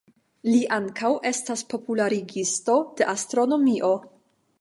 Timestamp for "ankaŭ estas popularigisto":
0.77-2.79